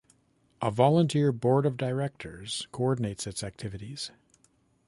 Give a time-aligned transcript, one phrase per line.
[0.63, 4.09] A volunteer Board of Directors coordinates its activities.